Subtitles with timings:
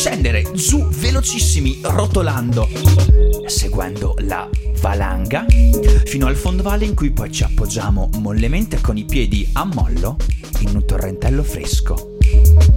[0.00, 2.66] scendere giù velocissimi rotolando,
[3.44, 4.48] seguendo la
[4.80, 5.44] valanga
[6.06, 10.16] fino al fondovale in cui poi ci appoggiamo mollemente con i piedi a mollo
[10.60, 12.16] in un torrentello fresco.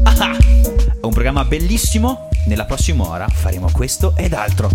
[0.04, 0.36] Ah!
[0.36, 4.70] È un programma bellissimo, nella prossima ora faremo questo ed altro.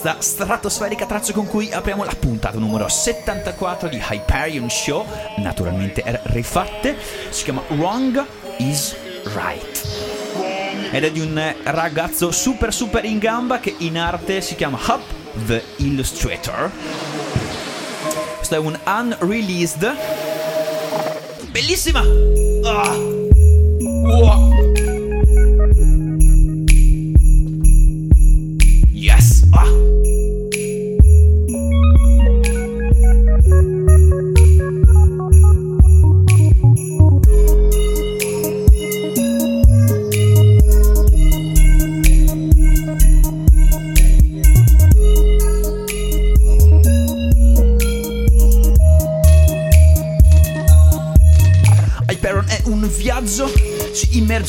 [0.00, 5.04] Questa stratosferica traccia con cui apriamo la puntata numero 74 di Hyperion Show,
[5.36, 6.96] naturalmente rifatte,
[7.28, 8.24] si chiama Wrong
[8.56, 10.88] is Right.
[10.90, 15.02] Ed è di un ragazzo super super in gamba che in arte si chiama Hub
[15.44, 16.70] the Illustrator.
[18.36, 19.96] Questo è un unreleased.
[21.50, 22.00] Bellissima!
[22.64, 22.96] Ah!
[22.96, 24.49] Wow!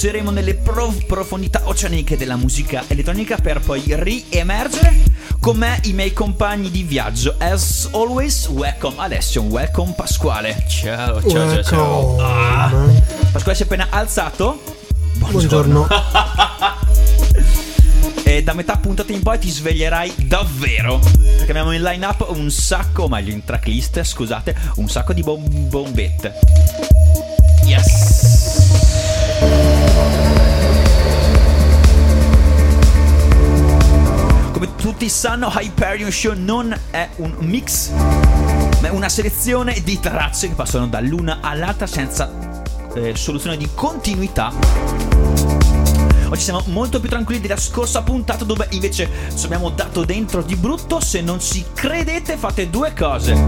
[0.02, 5.00] Ci immergeremo nelle pro- profondità oceaniche della musica elettronica per poi riemergere
[5.40, 7.36] con me i miei compagni di viaggio.
[7.38, 10.66] As always, welcome Alessio, welcome Pasquale.
[10.68, 12.18] Ciao, ciao, ciao, ciao.
[12.20, 12.72] Ah,
[13.32, 14.64] Pasquale si è appena alzato.
[15.18, 15.88] Buongiorno.
[18.24, 20.98] E da metà puntata in poi ti sveglierai davvero.
[20.98, 25.22] Perché abbiamo in line up un sacco, o meglio in tracklist, scusate, un sacco di
[25.22, 26.40] bom- bombette.
[34.82, 40.56] Tutti sanno, Hyperion Show non è un mix, ma è una selezione di tracce che
[40.56, 42.62] passano dall'una all'altra senza
[42.96, 44.52] eh, soluzione di continuità
[46.30, 50.56] Oggi siamo molto più tranquilli della scorsa puntata dove invece ci abbiamo dato dentro di
[50.56, 51.02] brutto.
[51.02, 53.44] Se non ci credete fate due cose.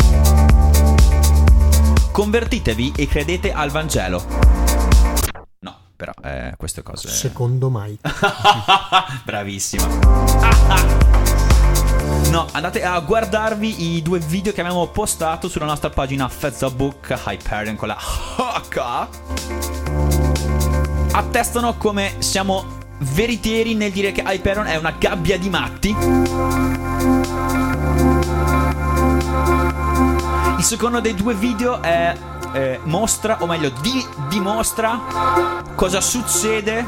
[2.11, 4.62] Convertitevi e credete al Vangelo.
[6.03, 7.07] Però eh, queste cose...
[7.07, 7.97] Secondo mai.
[9.23, 9.87] Bravissima.
[12.29, 17.77] No, andate a guardarvi i due video che abbiamo postato sulla nostra pagina Facebook Hyperion
[17.77, 19.07] con la H.
[21.13, 22.65] Attestano come siamo
[22.97, 25.95] veritieri nel dire che Hyperion è una gabbia di matti.
[30.57, 32.13] Il secondo dei due video è,
[32.53, 34.99] eh, mostra, o meglio, di- dimostra
[35.75, 36.85] cosa succede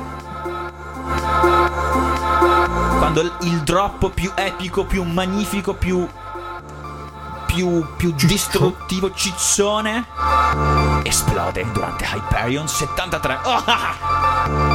[2.97, 6.07] quando il- drop più epico, più magnifico, più.
[7.45, 7.85] più.
[7.97, 10.05] più distruttivo, ciccione.
[11.03, 13.39] esplode durante Hyperion 73.
[13.43, 13.95] Oh, ah,
[14.45, 14.74] ah.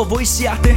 [0.00, 0.74] Globo voi siate,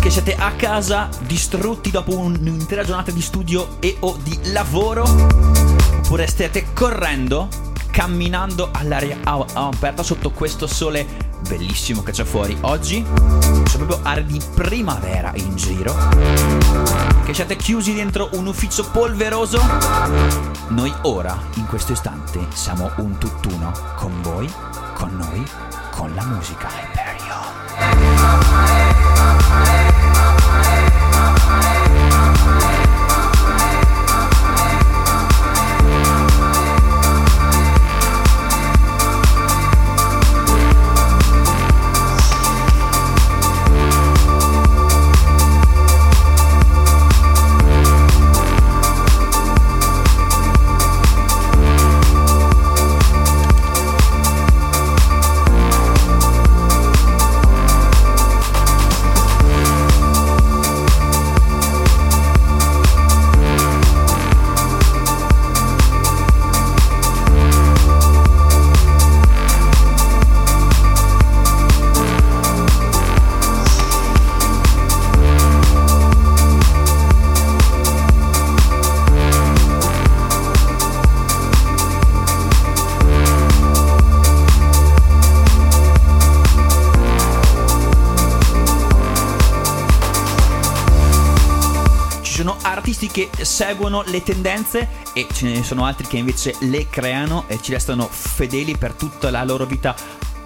[0.00, 6.26] che siete a casa distrutti dopo un'intera giornata di studio e o di lavoro, oppure
[6.26, 7.48] stiate correndo,
[7.90, 11.06] camminando all'aria aperta sotto questo sole
[11.48, 12.56] bellissimo che c'è fuori.
[12.62, 15.94] Oggi c'è proprio aria di primavera in giro.
[17.24, 19.60] Che siete chiusi dentro un ufficio polveroso.
[20.68, 24.52] Noi ora, in questo istante, siamo un tutt'uno con voi,
[24.94, 25.42] con noi,
[25.92, 26.68] con la musica
[28.26, 28.85] i'm fire.
[93.16, 97.72] Che seguono le tendenze e ce ne sono altri che invece le creano e ci
[97.72, 99.94] restano fedeli per tutta la loro vita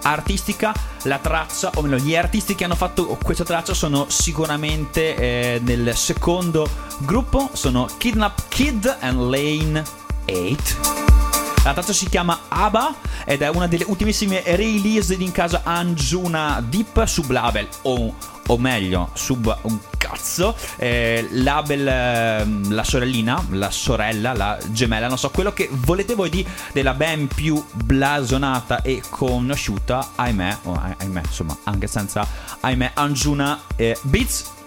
[0.03, 0.73] artistica.
[1.03, 5.97] La traccia, o meglio, gli artisti che hanno fatto questa traccia sono sicuramente eh, nel
[5.97, 6.65] secondo
[6.99, 9.83] gruppo, sono Kidnap Kid and Lane
[10.29, 11.20] 8.
[11.63, 17.05] La traccia si chiama ABBA ed è una delle ultimissime release in casa Anjuna Deep
[17.05, 18.15] sub label o,
[18.47, 20.55] o meglio sub un cazzo.
[20.77, 26.31] Eh, label eh, la sorellina la sorella la gemella non so quello che volete voi
[26.31, 32.27] di della ben più blasonata e conosciuta ahimè oh, ahimè insomma anche senza
[32.59, 34.59] ahimè Anjuna eh, Beats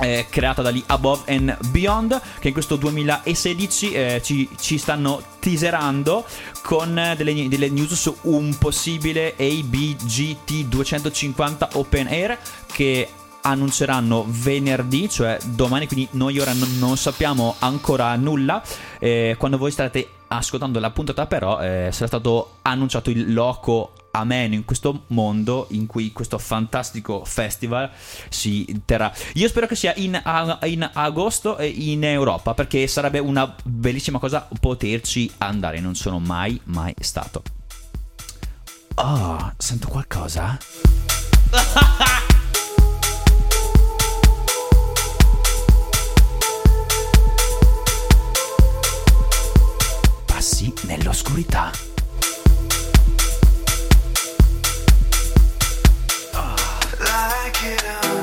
[0.00, 5.22] eh, creata da lì Above and Beyond che in questo 2016 eh, ci, ci, stanno
[5.38, 6.24] teaserando
[6.62, 13.08] con delle, delle, news su un possibile ABGT 250 Open Air che
[13.46, 18.62] annunceranno venerdì, cioè domani, quindi noi ora non, non sappiamo ancora nulla.
[18.98, 24.54] Eh, quando voi state ascoltando la puntata però eh, sarà stato annunciato il loco ameno
[24.54, 27.90] in questo mondo in cui questo fantastico festival
[28.28, 29.12] si terrà.
[29.34, 30.20] Io spero che sia in,
[30.62, 35.80] in, agosto in Europa perché sarebbe una bellissima cosa poterci andare.
[35.80, 37.42] Non sono mai, mai stato.
[38.96, 40.56] Oh, sento qualcosa?
[50.26, 51.93] Passi nell'oscurità.
[57.64, 58.13] kill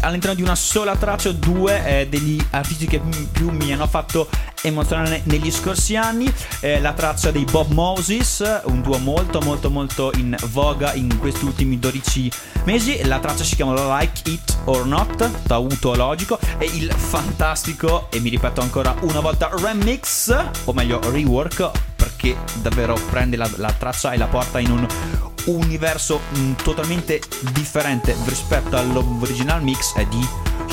[0.00, 4.28] all'interno di una sola traccia due eh, degli artisti che più mi hanno fatto
[4.62, 6.32] emozionare negli scorsi anni.
[6.60, 11.44] Eh, la traccia dei Bob Moses, un duo molto molto molto in voga in questi
[11.44, 12.30] ultimi 12
[12.64, 13.04] mesi.
[13.04, 18.60] La traccia si chiama Like It or Not, tautologico, e il fantastico, e mi ripeto
[18.60, 20.34] ancora una volta, remix,
[20.64, 26.20] o meglio rework, perché davvero prende la, la traccia e la porta in un universo
[26.30, 27.20] mh, mm, totalmente
[27.52, 30.26] differente rispetto all'original mix è di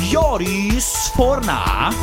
[0.09, 1.93] Yoris Forna.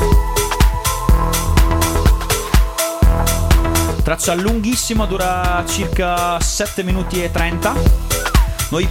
[4.02, 7.74] Traccia lunghissima, dura circa 7 minuti e 30.
[8.70, 8.88] Noi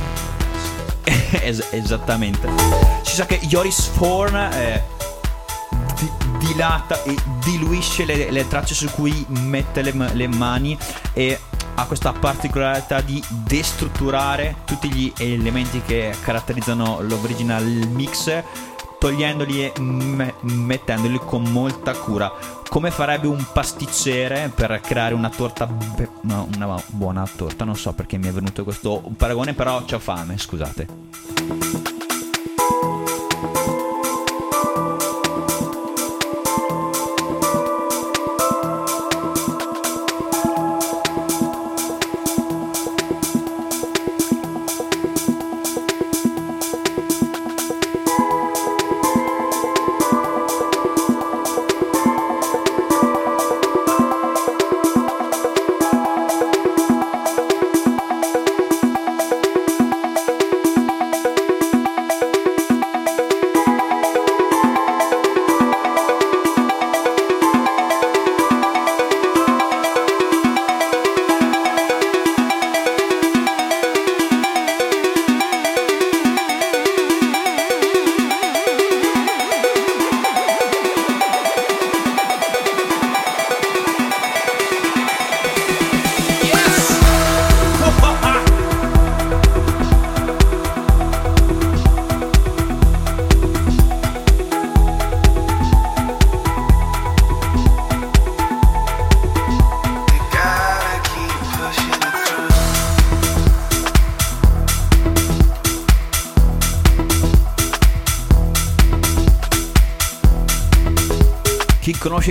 [1.41, 2.49] es- esattamente.
[3.01, 4.83] Si sa che Yoris Forn eh,
[5.95, 10.77] di- dilata e diluisce le-, le, tracce su cui mette le, le mani
[11.13, 11.39] e
[11.75, 18.43] ha questa particolarità di destrutturare tutti gli elementi che caratterizzano l'original mix
[19.01, 22.31] togliendoli e me- mettendoli con molta cura.
[22.69, 27.65] Come farebbe un pasticcere per creare una torta, be- no, una buona torta.
[27.65, 31.99] Non so perché mi è venuto questo paragone, però ho fame, scusate.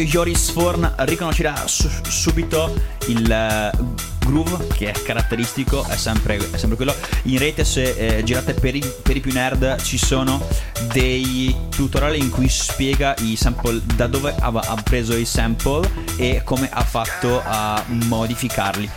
[0.00, 2.72] Conosce Joris Forn riconoscerà su- subito
[3.06, 3.94] il uh,
[4.26, 6.94] groove che è caratteristico, è sempre, è sempre quello.
[7.24, 10.46] In rete, se eh, girate per i, per i, più nerd, ci sono
[10.92, 16.42] dei tutorial in cui spiega i sample, da dove ha, ha preso i sample e
[16.44, 18.90] come ha fatto a modificarli.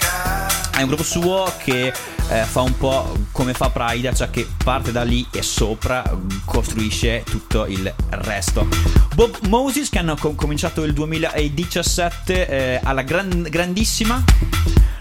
[0.75, 1.93] È un gruppo suo che
[2.29, 6.03] eh, fa un po' come fa Pride, cioè che parte da lì e sopra
[6.45, 9.02] costruisce tutto il resto.
[9.13, 14.23] Bob Moses, che hanno com- cominciato il 2017 eh, alla gran- grandissima,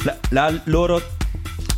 [0.04, 1.20] la, la loro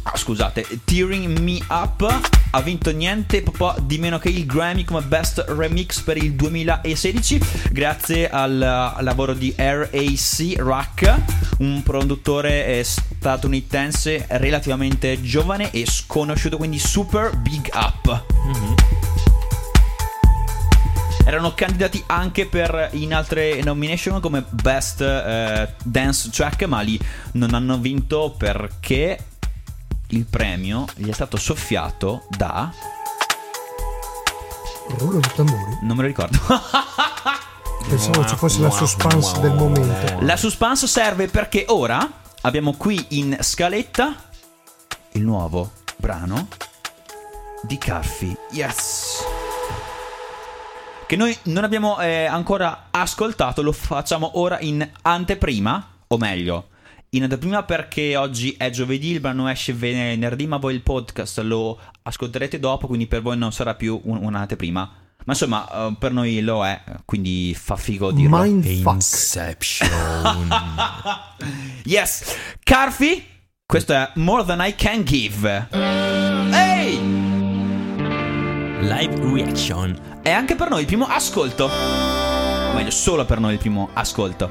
[0.07, 5.01] Ah, scusate, Tearing Me Up ha vinto niente po' di meno che il Grammy come
[5.01, 11.21] Best Remix per il 2016 grazie al, al lavoro di RAC Rack,
[11.61, 18.34] un produttore eh, statunitense relativamente giovane e sconosciuto, quindi super big up.
[21.35, 26.99] Erano candidati anche per in altre nomination come Best uh, Dance Track, ma lì
[27.33, 29.19] non hanno vinto perché
[30.09, 32.73] il premio gli è stato soffiato da...
[34.99, 35.79] Rullo di tamburi?
[35.83, 36.39] Non me lo ricordo.
[37.89, 40.19] Pensavo ci fosse la suspense del momento.
[40.21, 42.09] La suspense serve perché ora
[42.43, 44.15] abbiamo qui in scaletta
[45.13, 46.49] il nuovo brano
[47.63, 48.37] di Caffi.
[48.53, 49.04] Yes!
[51.07, 56.69] Che noi non abbiamo eh, ancora ascoltato, lo facciamo ora in anteprima, o meglio,
[57.11, 61.79] in anteprima perché oggi è giovedì, il brano esce venerdì, ma voi il podcast lo
[62.03, 64.81] ascolterete dopo, quindi per voi non sarà più un, un'anteprima.
[65.27, 68.43] Ma insomma, uh, per noi lo è, quindi fa figo dirlo.
[68.43, 68.95] Mindfuck.
[68.95, 69.89] Inception.
[71.85, 72.35] yes!
[72.63, 73.25] Carfi,
[73.67, 76.24] questo è More Than I Can Give.
[78.85, 79.99] Live reaction.
[80.21, 81.65] È anche per noi il primo ascolto.
[81.65, 84.47] O meglio, solo per noi il primo ascolto.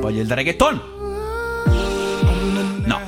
[0.00, 0.80] Voglio il reggaeton.
[2.84, 3.00] No.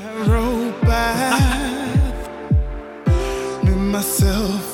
[3.91, 4.74] myself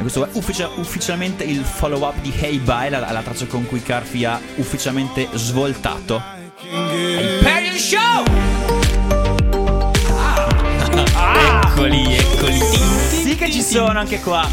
[0.00, 3.80] Questo è ufficia- ufficialmente il follow up di Hey Bye, la, la traccia con cui
[3.80, 6.20] Carfi ha ufficialmente svoltato.
[6.62, 8.24] Imperial Show!
[11.14, 11.60] Ah.
[11.64, 12.58] Eccoli, eccoli.
[12.58, 14.48] Sì che ci sono anche qua.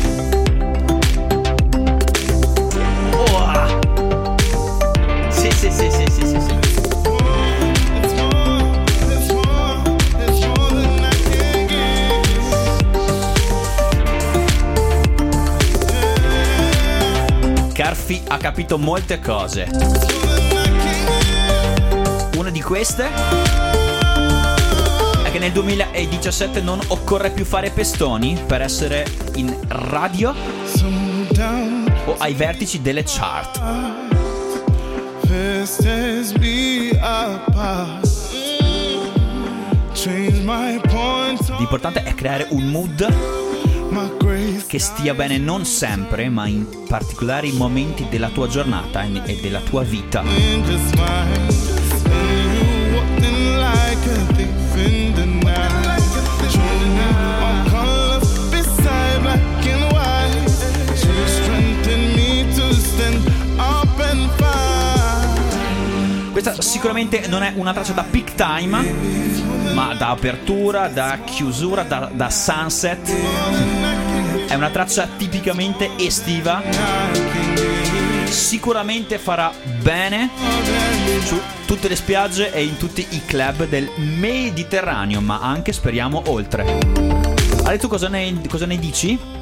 [3.12, 3.80] Oh.
[5.30, 6.06] Sì, sì, sì, sì,
[18.08, 18.38] sì, sì.
[18.40, 19.68] capito molte cose.
[22.38, 23.10] Una di queste
[25.24, 30.34] è che nel 2017 non occorre più fare pestoni per essere in radio
[32.06, 33.62] o ai vertici delle chart.
[41.58, 43.47] L'importante è creare un mood
[44.68, 49.84] che stia bene non sempre, ma in particolari momenti della tua giornata e della tua
[49.84, 50.24] vita.
[66.32, 68.94] Questa sicuramente non è una traccia da peak time,
[69.74, 73.67] ma da apertura, da chiusura, da, da sunset.
[74.48, 76.64] È una traccia tipicamente estiva.
[78.26, 79.52] Sicuramente farà
[79.82, 80.30] bene
[81.26, 86.80] su tutte le spiagge e in tutti i club del Mediterraneo, ma anche speriamo oltre.
[87.64, 89.37] Ale, tu cosa ne, cosa ne dici?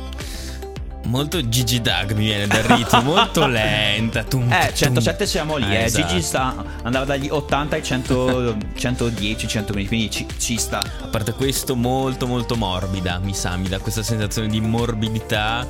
[1.06, 4.24] Molto Gigi Dag mi viene dal ritmo, molto lenta.
[4.24, 5.84] Tum, Eh, 107 siamo lì, Eh, eh.
[5.84, 6.08] esatto.
[6.08, 10.80] Gigi sta, andava dagli 80 ai 100, 110, 120, quindi ci, ci sta.
[10.80, 15.66] A parte questo, molto molto morbida, mi sa, mi dà questa sensazione di morbidità.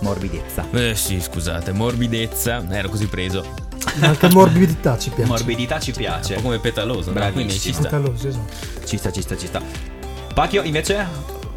[0.00, 0.64] Morbidezza.
[0.72, 3.44] Eh sì, scusate, morbidezza, ero così preso.
[4.00, 5.28] Anche morbidità ci piace.
[5.28, 6.34] Morbidità ci Un piace.
[6.36, 7.32] po' come petaloso, no?
[7.32, 7.82] Quindi ci sta.
[7.82, 8.86] Petaloso, esatto.
[8.86, 9.60] Ci sta, ci sta, ci sta.
[10.32, 11.06] Pacchio, invece,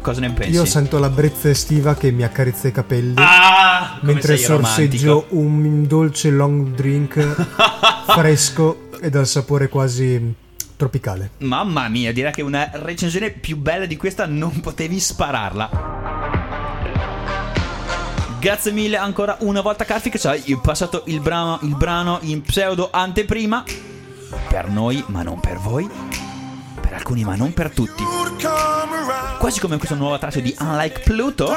[0.04, 0.52] cosa ne pensi?
[0.52, 3.14] Io sento la brezza estiva che mi accarezza i capelli.
[3.16, 3.98] Ah!
[4.02, 7.18] mentre sorseggio un dolce long drink
[8.12, 10.34] fresco e dal sapore quasi
[10.76, 11.30] tropicale.
[11.38, 15.92] Mamma mia, direi che una recensione più bella di questa non potevi spararla.
[18.38, 22.42] Grazie mille ancora una volta Carfi che ci hai passato il brano, il brano in
[22.42, 23.64] pseudo anteprima.
[24.48, 25.88] Per noi, ma non per voi.
[26.78, 28.02] Per alcuni, ma non per tutti.
[29.38, 31.52] Quasi come questa nuova traccia di Unlike Pluto.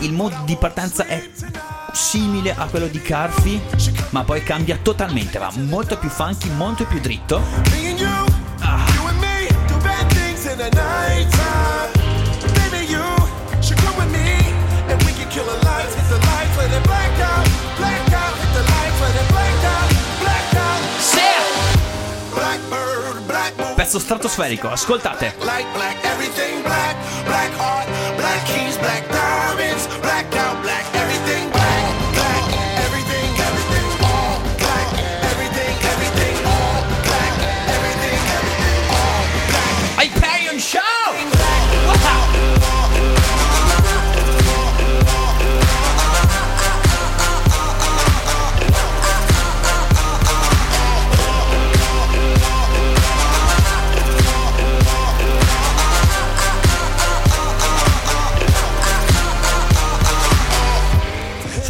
[0.00, 1.30] Il mood di partenza è
[1.92, 3.60] simile a quello di Carfi,
[4.10, 7.42] ma poi cambia totalmente, va molto più funky, molto più dritto.
[8.60, 8.84] Ah.
[23.90, 25.34] Pezzo stratosferico, ascoltate.
[25.40, 30.49] Like black, everything black, black heart, black keys, black diamonds, black everything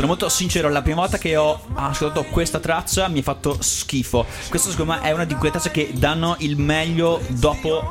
[0.01, 4.25] Sono molto sincero, la prima volta che ho ascoltato questa traccia mi ha fatto schifo.
[4.49, 7.85] Questo secondo me è una di quelle tracce che danno il meglio dopo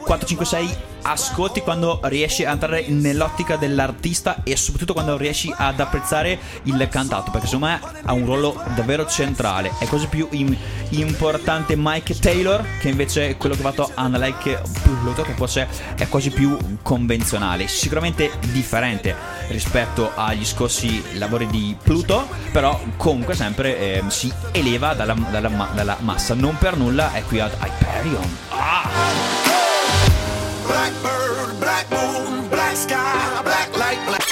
[0.00, 0.76] 4, 5, 6
[1.10, 7.30] ascolti quando riesci a entrare nell'ottica dell'artista e soprattutto quando riesci ad apprezzare il cantato
[7.30, 9.72] perché secondo me ha un ruolo davvero centrale.
[9.78, 10.56] È quasi più im-
[10.90, 16.30] importante Mike Taylor che invece quello che ha fatto Unlike Pluto che forse è quasi
[16.30, 17.68] più convenzionale.
[17.68, 19.14] Sicuramente differente
[19.48, 25.96] rispetto agli scorsi lavori di Pluto però comunque sempre eh, si eleva dalla, dalla dalla
[26.00, 26.34] massa.
[26.34, 28.36] Non per nulla è qui ad Hyperion.
[28.50, 29.45] Blackbird,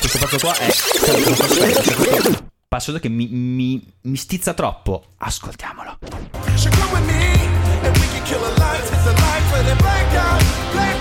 [0.01, 0.73] questo pezzo qua è
[2.69, 5.05] passo che mi, mi, mi stizza troppo.
[5.19, 5.99] Ascoltiamolo.
[6.57, 7.35] She come with me,
[7.83, 10.43] and we can kill the lights, hit the lights, let it black out,
[10.73, 10.94] black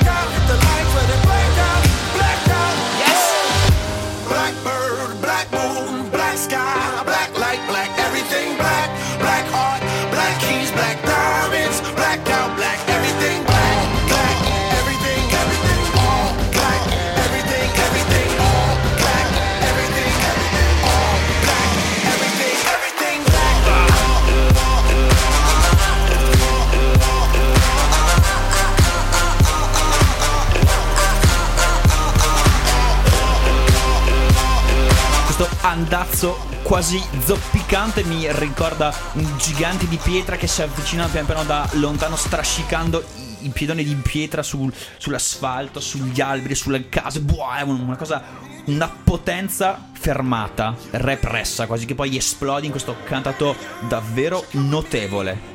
[35.74, 41.68] andazzo quasi zoppicante mi ricorda un gigante di pietra che si avvicina pian piano da
[41.74, 43.04] lontano strascicando
[43.40, 47.20] i- piedoni di pietra sul- sull'asfalto, sugli alberi, sulle case.
[47.22, 48.22] Boh, è una cosa
[48.66, 53.56] una potenza fermata, repressa, quasi che poi esplodi in questo cantato
[53.90, 55.52] davvero notevole.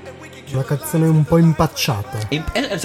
[0.50, 2.18] Una canzone un po' impacciata.
[2.28, 2.78] E- eh,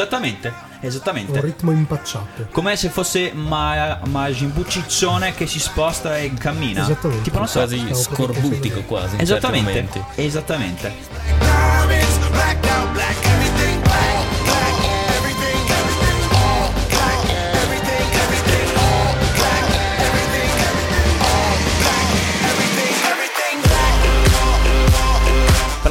[0.88, 2.48] esattamente, Un ritmo impacciato.
[2.52, 6.82] Come se fosse Ma- Majin Buu ciccione che si sposta e cammina.
[6.82, 7.24] Esattamente.
[7.24, 7.60] Tipo, non so.
[7.60, 9.16] Quasi scorbutico quasi.
[9.16, 11.43] in Esattamente, esattamente.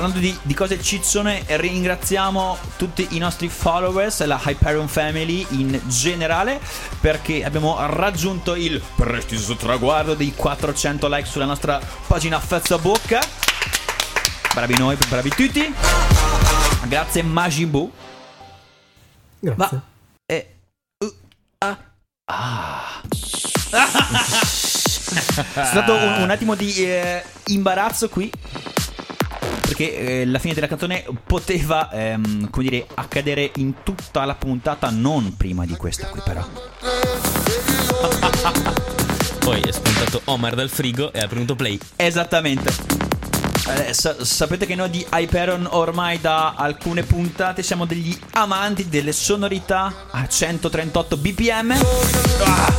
[0.02, 5.80] Parlando di, di cose ciccione, ringraziamo tutti i nostri followers e la Hyperion Family in
[5.86, 6.60] generale
[7.00, 13.16] perché abbiamo raggiunto il prestigioso traguardo dei 400 like sulla nostra pagina Facebook.
[14.52, 15.72] Bravi noi, bravi tutti.
[16.88, 17.92] Grazie Majibu.
[19.38, 19.56] Grazie.
[19.56, 19.82] Ma
[20.26, 20.54] eh,
[20.98, 21.14] uh,
[21.58, 21.78] ah,
[22.24, 23.02] ah.
[25.54, 28.32] È stato un, un attimo di eh, imbarazzo qui.
[29.72, 34.90] Perché eh, la fine della canzone poteva, ehm, come dire, accadere in tutta la puntata,
[34.90, 36.44] non prima di questa qui, però.
[39.40, 41.78] Poi è spuntato Omar dal frigo e ha premuto play.
[41.96, 42.70] Esattamente.
[43.66, 49.12] Eh, sa- sapete che noi di Hyperon ormai da alcune puntate siamo degli amanti delle
[49.12, 51.70] sonorità a 138 bpm.
[52.44, 52.74] Ah!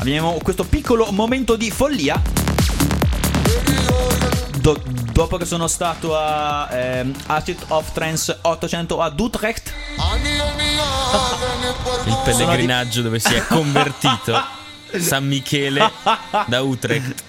[0.00, 2.43] Abbiamo questo piccolo momento di follia.
[4.60, 4.80] Do-
[5.12, 9.72] dopo che sono stato a ehm, Acid of Trance 800 ad Utrecht,
[12.06, 14.40] Il pellegrinaggio dove si è convertito
[14.98, 15.90] San Michele
[16.46, 17.22] da Utrecht.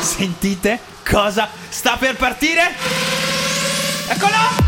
[0.00, 2.74] sentite cosa sta per partire?
[4.08, 4.63] Eccolo!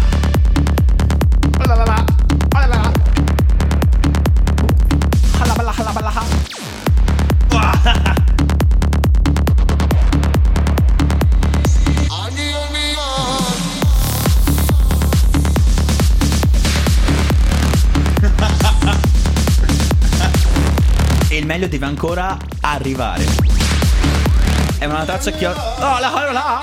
[21.57, 23.25] Meglio deve ancora arrivare.
[24.77, 25.53] È una traccia che ho.
[25.53, 26.62] Oh, la, la.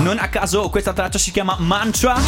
[0.00, 2.18] Non a caso questa traccia si chiama Mantra.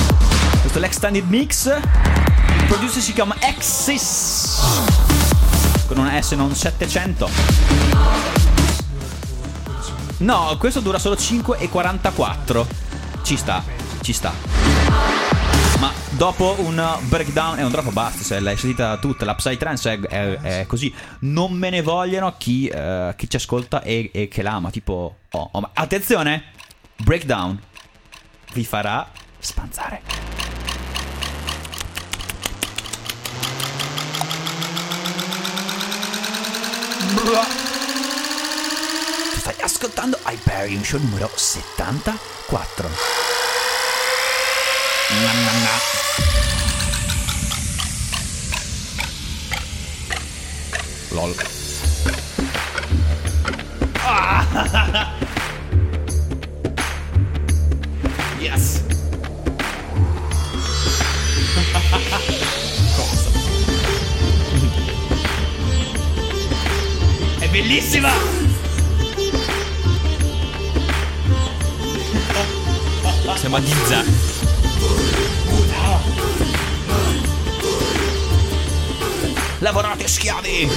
[0.61, 1.67] Questo è l'extended mix.
[1.67, 4.59] Il producer si chiama Axis.
[5.87, 8.18] Con una S non 700.
[10.19, 12.67] No, questo dura solo 5,44.
[13.23, 13.63] Ci sta,
[14.01, 14.33] ci sta.
[15.79, 20.01] Ma dopo un breakdown è un drop basta, se l'hai sentita tutta, la Psytrance è,
[20.01, 20.93] è, è così.
[21.21, 25.19] Non me ne vogliono chi, eh, chi ci ascolta e, e che l'ama, tipo...
[25.31, 26.45] Oh, oh, ma attenzione!
[26.97, 27.61] Breakdown
[28.55, 30.03] vi farà spanzare.
[37.29, 37.58] Stai
[39.79, 42.89] ascoltando Hyperion numero 74.
[45.11, 45.79] Na, na, na.
[51.13, 51.35] LOL.
[54.03, 55.15] Ah!
[58.41, 58.83] yes!
[62.97, 63.31] Cosa?
[67.39, 68.48] È bellissima!
[73.39, 74.05] Siamo a Giza.
[79.61, 80.69] Lavorate schiavi!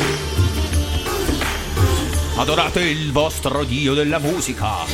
[2.35, 4.85] Adorate il vostro dio della musica!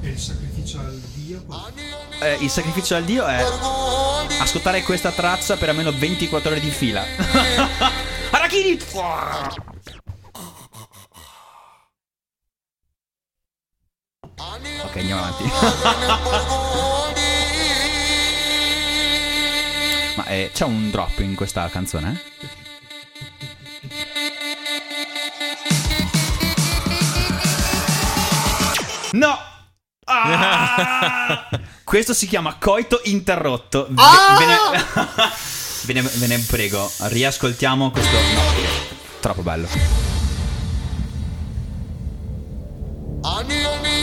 [0.00, 1.44] Il sacrificio al dio?
[2.22, 4.09] Eh, il sacrificio al dio è
[4.50, 7.04] ascoltare questa traccia per almeno 24 ore di fila.
[8.32, 8.82] Arachidi!
[14.82, 15.44] Ok, andiamo avanti.
[20.16, 22.20] Ma eh, c'è un drop in questa canzone?
[29.12, 29.38] No!
[30.12, 31.46] Ah!
[31.90, 33.88] Questo si chiama coito interrotto.
[33.90, 34.02] Ve,
[34.38, 34.56] ve ne,
[35.86, 38.16] ve ne- ve ne prego, riascoltiamo questo.
[38.16, 38.42] No,
[39.18, 39.66] troppo bello.
[43.22, 44.02] Ani ani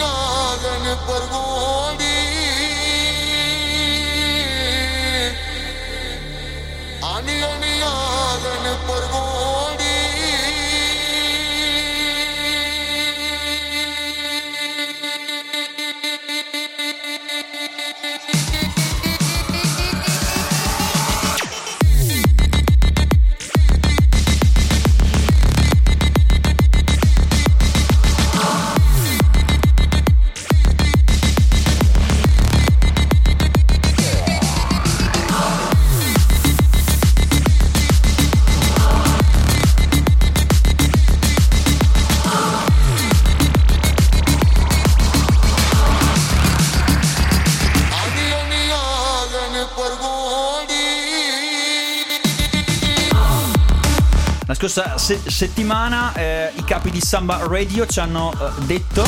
[54.47, 59.05] La scorsa se- settimana eh, i capi di Samba Radio ci hanno eh, detto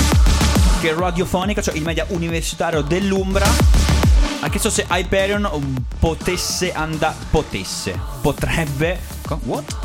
[0.81, 3.47] che Radiofonica, cioè il media universitario dell'Umbra,
[4.41, 5.49] ha chiesto se Hyperion
[5.97, 7.15] potesse andare.
[7.29, 7.97] potesse.
[8.21, 8.99] Potrebbe.
[9.45, 9.75] What?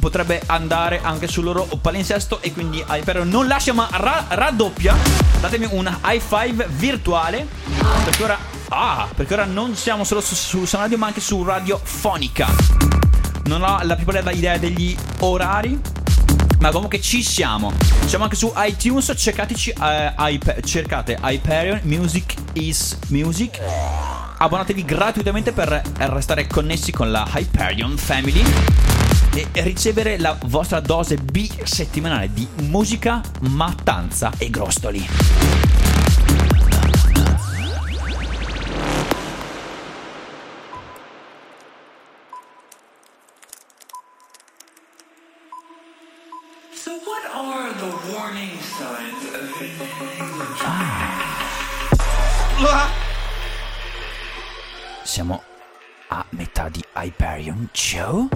[0.00, 4.96] Potrebbe andare anche sul loro palinsesto e quindi Hyperion non lascia ma ra- raddoppia.
[5.40, 7.46] Datemi un high five virtuale.
[8.02, 8.36] Perché ora.
[8.74, 12.91] Ah, perché ora non siamo solo su, su Sound Radio ma anche su Radiofonica.
[13.46, 15.78] Non ho la più pallida idea degli orari.
[16.60, 17.72] Ma comunque ci siamo.
[18.06, 19.12] Siamo anche su iTunes.
[19.16, 19.70] Cercateci.
[19.70, 23.58] eh, Hype- cercate Hyperion Music is Music.
[24.38, 28.44] Abbonatevi gratuitamente per restare connessi con la Hyperion Family.
[29.34, 35.08] E ricevere la vostra dose B settimanale di musica, mattanza e grostoli.
[57.02, 58.28] Hyperion Show.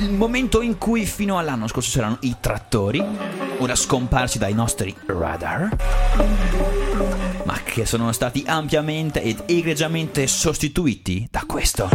[0.00, 3.00] Il momento in cui fino all'anno scorso c'erano i trattori,
[3.58, 5.76] ora scomparsi dai nostri radar,
[7.44, 11.88] ma che sono stati ampiamente ed egregiamente sostituiti da questo.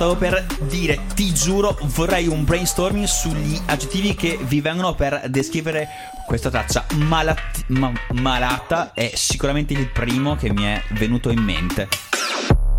[0.00, 5.88] Stavo, per dire, ti giuro, vorrei un brainstorming sugli aggettivi che vi vengono per descrivere
[6.24, 6.86] questa traccia.
[6.94, 11.86] Malati- ma- malata è sicuramente il primo che mi è venuto in mente.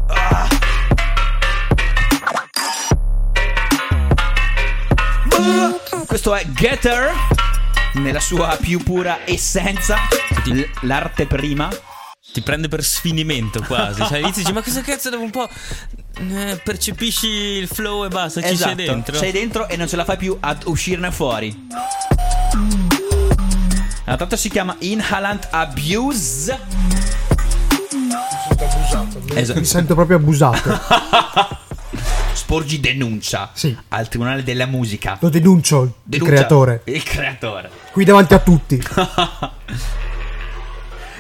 [0.07, 0.47] Ah.
[6.07, 7.11] Questo è Getter
[7.93, 9.97] nella sua più pura essenza,
[10.45, 11.69] l- l'arte prima.
[12.33, 14.03] Ti prende per sfinimento quasi.
[14.05, 15.49] Cioè, inizi dici, ma cosa cazzo devo un po'.
[16.29, 19.15] Eh, percepisci il flow e basta, ci sei dentro.
[19.15, 21.67] Sei dentro e non ce la fai più ad uscirne fuori.
[24.05, 26.59] La tratta si chiama Inhalant Abuse.
[29.33, 29.59] Esatto.
[29.59, 30.79] Mi sento proprio abusato.
[32.33, 33.75] Sporgi denuncia Sì.
[33.89, 35.17] al Tribunale della Musica.
[35.21, 36.81] Lo denuncio, il Denuncia creatore.
[36.85, 37.69] Il creatore.
[37.91, 38.81] Qui davanti a tutti.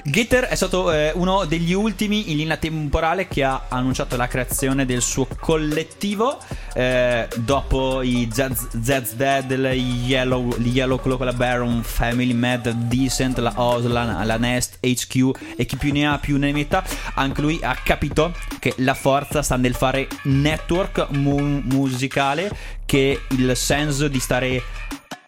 [0.03, 4.85] Gitter è stato eh, uno degli ultimi in linea temporale che ha annunciato la creazione
[4.85, 6.39] del suo collettivo
[6.73, 13.37] eh, dopo i Zed's, Dead, la Yellow, gli Yellow Claw, la Baron, Family Mad, Decent,
[13.37, 16.83] la Oz, la, la Nest, HQ e chi più ne ha più ne metta.
[17.15, 22.49] Anche lui ha capito che la forza sta nel fare network mu- musicale
[22.85, 24.61] che il senso di stare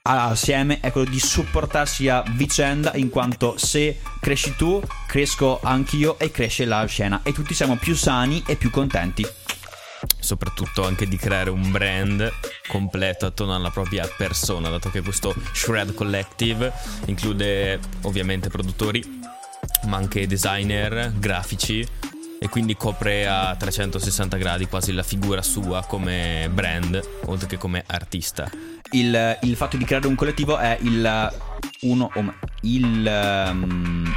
[0.05, 6.29] assieme è quello di supportarsi a vicenda in quanto se cresci tu cresco anch'io e
[6.29, 9.25] cresce la scena e tutti siamo più sani e più contenti
[10.19, 12.29] Soprattutto anche di creare un brand
[12.67, 16.73] completo attorno alla propria persona, dato che questo Shred Collective
[17.05, 19.21] include ovviamente produttori,
[19.85, 21.87] ma anche designer, grafici
[22.39, 27.81] e quindi copre a 360 gradi quasi la figura sua come brand, oltre che come
[27.87, 28.51] artista.
[28.93, 31.31] Il, il fatto di creare un collettivo è il
[31.81, 34.13] uno o me- il ehm,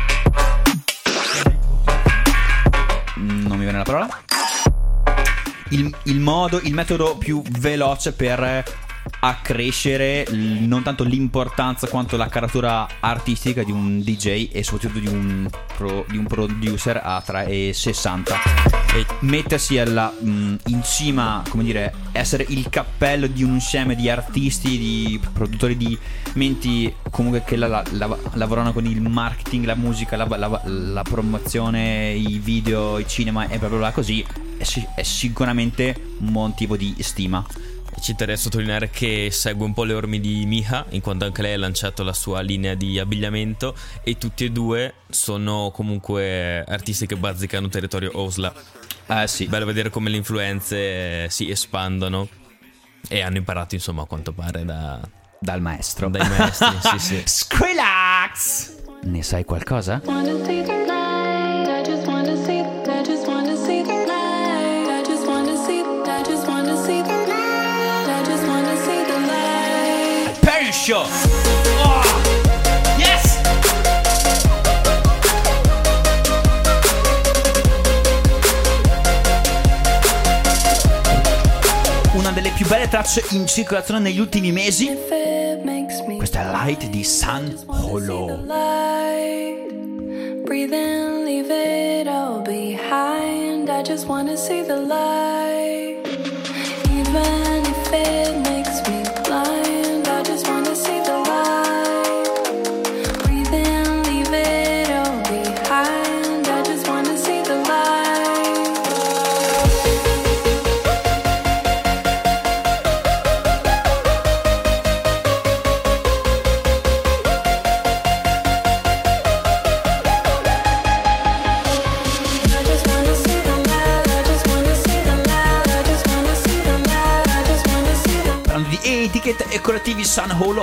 [3.17, 4.09] non mi viene la parola?
[5.71, 8.65] Il, il modo il metodo più veloce per
[9.29, 15.09] accrescere l- non tanto l'importanza quanto la caratura artistica di un DJ e soprattutto di
[15.09, 18.23] un, pro- di un producer a 3,60
[18.95, 24.09] e mettersi alla, mh, in cima, come dire, essere il cappello di un insieme di
[24.09, 25.99] artisti, di produttori di
[26.35, 30.27] menti comunque che la- la- la- lavorano con il marketing, la musica, la,
[31.03, 34.25] promozione, i video, il cinema e bla bla bla così
[34.57, 37.45] è, è sicuramente un motivo di stima.
[37.99, 41.43] Ci terrei a sottolineare che segue un po' le orme di Miha, in quanto anche
[41.43, 47.07] lei ha lanciato la sua linea di abbigliamento e tutti e due sono comunque artisti
[47.07, 48.53] che bazzicano territorio Osla.
[49.09, 52.29] Eh sì, Bello vedere come le influenze eh, si espandono
[53.09, 55.01] e hanno imparato insomma a quanto pare da,
[55.41, 56.09] dal maestro.
[56.09, 56.77] dai maestri.
[56.81, 57.23] sì, sì.
[57.27, 58.75] Squillax!
[59.03, 60.01] Ne sai qualcosa?
[60.05, 61.07] Wanna take a flight
[70.77, 71.05] Show.
[71.83, 72.03] Oh,
[72.97, 73.41] yes!
[82.13, 84.97] Una delle più belle tracce in circolazione negli ultimi mesi.
[86.17, 88.45] Questa è Light di San Holo.
[90.45, 93.69] Breathe in, leave it all behind.
[93.69, 95.96] I just wanna see the light.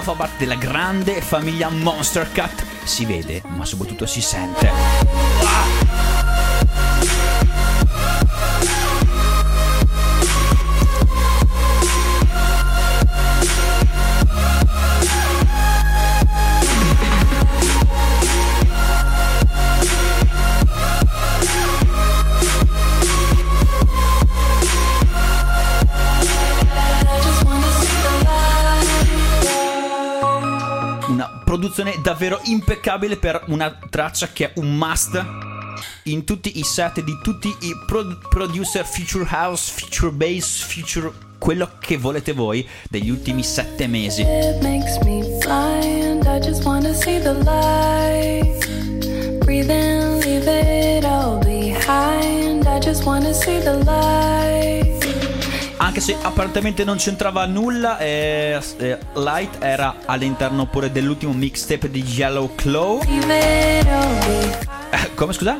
[0.03, 2.63] Fa parte della grande famiglia Monster Cat.
[2.83, 5.12] Si vede, ma soprattutto si sente.
[31.73, 35.25] Produzione davvero impeccabile per una traccia che è un must
[36.03, 41.71] in tutti i set di tutti i pro- producer feature house, feature bass, feature quello
[41.79, 44.23] che volete voi degli ultimi sette mesi.
[49.43, 52.65] Breathe in, leave it all behind.
[52.65, 54.82] I just wanna see the light.
[55.83, 62.01] Anche se apparentemente non c'entrava nulla, eh, eh, Light era all'interno pure dell'ultimo mixtape di
[62.01, 63.01] Yellow Claw.
[63.01, 63.83] Eh,
[65.13, 65.59] come scusa?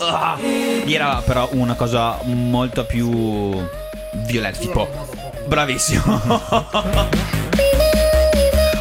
[0.00, 0.36] Ah,
[0.84, 3.08] era però una cosa molto più
[4.26, 4.88] violenta, tipo
[5.46, 6.02] bravissimo.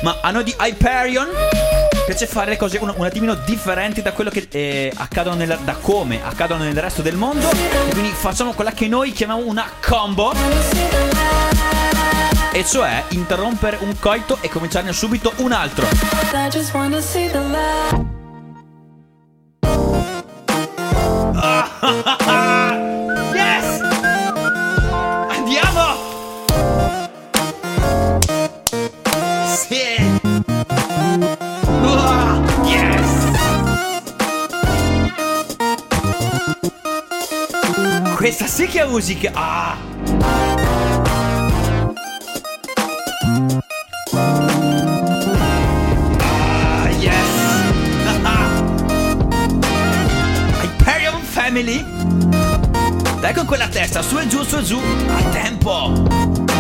[0.02, 1.28] Ma a noi di Hyperion
[2.06, 5.74] piace fare le cose un, un attimino differenti da quello che eh, accadono nel, da
[5.74, 7.50] come accadono nel resto del mondo.
[7.50, 10.34] E quindi facciamo quella che noi chiamiamo una combo.
[12.52, 15.88] E cioè interrompere un coito e cominciarne subito un altro.
[16.34, 17.02] I just wanna
[38.36, 39.30] Questa sì che è musica!
[39.32, 39.78] Ah!
[46.18, 47.14] Ah, yes!
[50.64, 51.86] Hyperion Family?
[53.20, 56.53] Dai con quella testa, su e giù, su e giù, a tempo!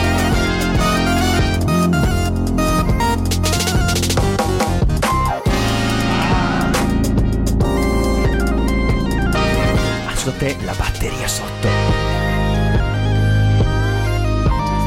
[10.43, 11.67] Faccio da te la batteria sotto.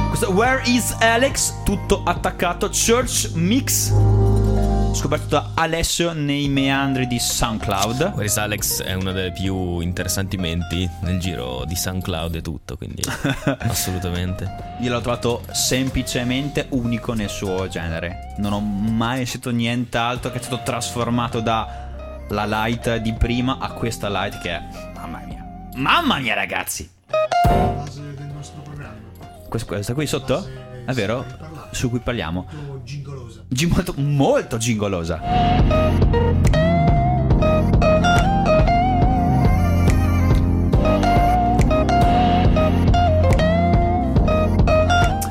[0.09, 1.63] Questo Where is Alex?
[1.65, 2.69] Tutto attaccato.
[2.69, 3.93] Church Mix.
[4.93, 8.13] Scoperto da Alessio nei meandri di SoundCloud.
[8.15, 12.77] Where is Alex è una delle più interessanti menti nel giro di SoundCloud e tutto,
[12.77, 13.03] quindi
[13.61, 14.77] assolutamente.
[14.81, 18.35] Io l'ho trovato semplicemente unico nel suo genere.
[18.39, 21.85] Non ho mai sentito nient'altro che è stato trasformato da
[22.29, 24.86] la light di prima a questa light che è.
[25.77, 26.35] Mamma mia.
[26.35, 26.89] Ragazzi!
[27.87, 28.97] base del nostro programma.
[29.49, 30.47] Questa, questa qui sotto?
[30.85, 31.25] È vero?
[31.71, 32.47] Su cui parliamo.
[32.51, 33.45] Molto gingolosa.
[33.49, 35.21] Gi- molto, molto gingolosa.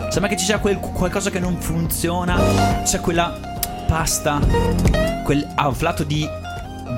[0.10, 2.38] Sembra che ci sia quel- qualcosa che non funziona.
[2.84, 3.38] C'è quella
[3.88, 4.40] pasta,
[5.24, 6.28] quel afflato di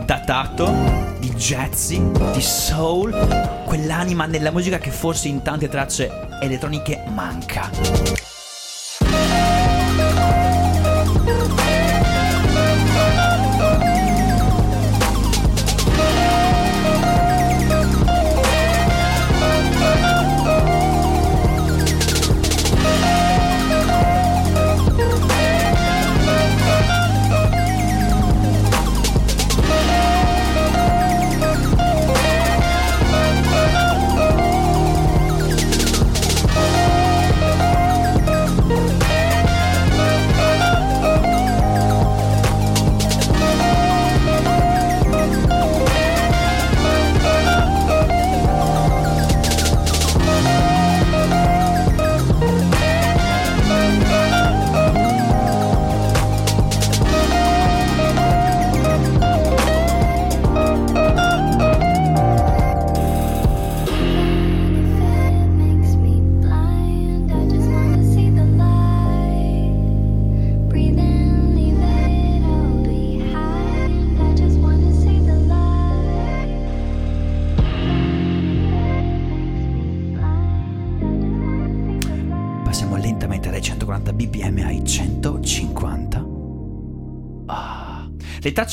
[0.05, 2.01] datato, di jazzy,
[2.33, 6.11] di soul, quell'anima nella musica che forse in tante tracce
[6.41, 8.26] elettroniche manca.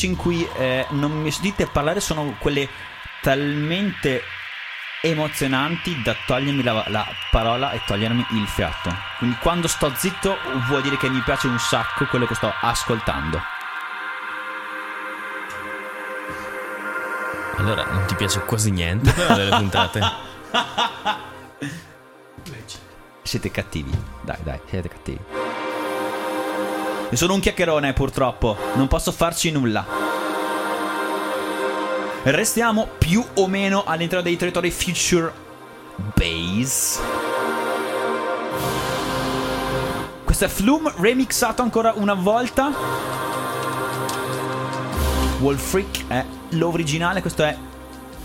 [0.05, 2.69] Tracce in cui eh, non mi sentite parlare sono quelle
[3.23, 4.23] talmente
[5.03, 8.95] emozionanti da togliermi la, la parola e togliermi il fiato.
[9.19, 10.37] Quindi quando sto zitto
[10.67, 13.41] vuol dire che mi piace un sacco quello che sto ascoltando.
[17.57, 20.01] Allora, non ti piace quasi niente delle puntate?
[23.23, 23.91] Siete cattivi.
[24.21, 25.44] Dai, dai, siete cattivi.
[27.15, 28.57] Io sono un chiacchierone, purtroppo.
[28.75, 29.87] Non posso farci nulla.
[32.25, 35.33] Restiamo più o meno all'interno dei territori Future
[36.13, 37.01] Base.
[40.25, 42.73] Questo è Flume remixato ancora una volta.
[45.39, 47.57] Wall Freak è l'originale, questo è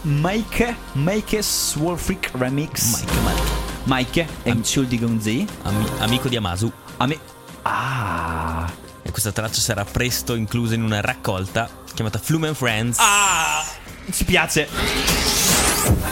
[0.01, 3.03] Mike, Mike's Wall Freak Remix.
[3.03, 3.41] Mike, Mike.
[3.83, 5.45] Mike, Entschuldigung Sie.
[5.61, 6.71] Ami- amico di Amasu.
[6.97, 7.19] A me...
[7.61, 8.18] Ah...
[9.09, 12.97] E questa traccia sarà presto inclusa in una raccolta chiamata Flume and Friends.
[12.99, 13.65] Ah!
[14.11, 14.67] Ci piace.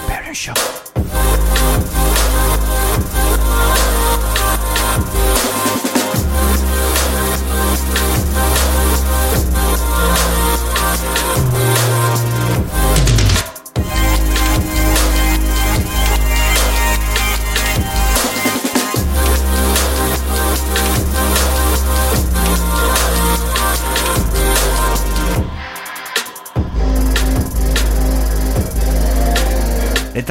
[0.07, 0.86] Hyperion Show.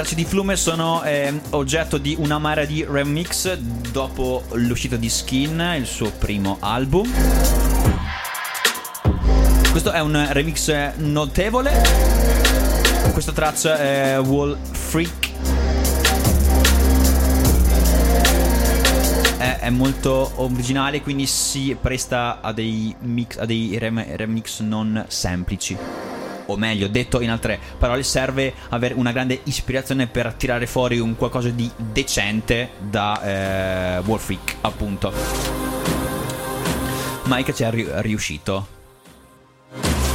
[0.06, 5.74] Tracce di Flume sono eh, oggetto di una marea di remix dopo l'uscita di Skin,
[5.76, 7.10] il suo primo album.
[9.72, 11.72] Questo è un remix notevole.
[13.12, 15.30] Questa traccia è Wall Freak.
[19.38, 25.04] È, è molto originale, quindi si presta a dei, mix, a dei rem- remix non
[25.08, 26.15] semplici
[26.46, 31.16] o meglio, detto in altre parole, serve avere una grande ispirazione per tirare fuori un
[31.16, 35.12] qualcosa di decente da eh, Wolfreak, appunto.
[37.24, 38.66] Mike ci è ri- riuscito.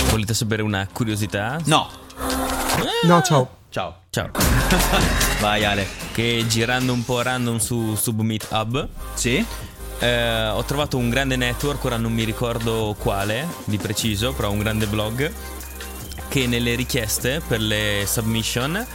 [0.09, 1.59] Volete sapere una curiosità?
[1.65, 1.89] No,
[3.03, 3.49] No, ciao.
[3.69, 3.95] ciao.
[4.09, 4.29] Ciao.
[5.39, 5.85] Vai Ale.
[6.13, 9.43] Che girando un po' random su Submeet Hub Sì?
[9.99, 14.59] eh, ho trovato un grande network, ora non mi ricordo quale di preciso, però un
[14.59, 15.31] grande blog
[16.31, 18.87] che nelle richieste per le submission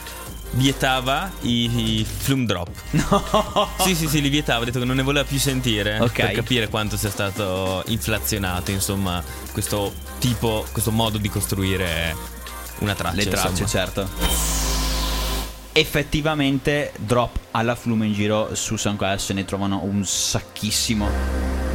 [0.51, 2.69] vietava i, i flume drop.
[2.91, 3.69] No.
[3.79, 6.13] Sì, sì, sì, li vietava, ha detto che non ne voleva più sentire Ok.
[6.13, 12.15] per capire quanto sia stato inflazionato, insomma, questo tipo, questo modo di costruire
[12.79, 13.15] una traccia.
[13.15, 13.67] Le tracce, insomma.
[13.69, 14.09] certo.
[15.73, 21.07] Effettivamente, drop alla flume in giro su SoundCloud se ne trovano un sacchissimo.